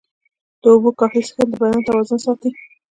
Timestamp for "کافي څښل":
0.99-1.45